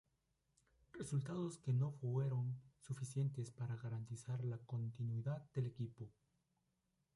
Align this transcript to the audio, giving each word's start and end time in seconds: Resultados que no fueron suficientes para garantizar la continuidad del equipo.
Resultados 0.93 1.59
que 1.59 1.73
no 1.73 1.91
fueron 1.91 2.59
suficientes 2.79 3.51
para 3.51 3.75
garantizar 3.75 4.43
la 4.43 4.57
continuidad 4.57 5.43
del 5.53 5.67
equipo. 5.67 6.09